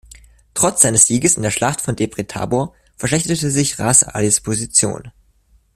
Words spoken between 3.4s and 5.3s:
sich Ras Alis Position.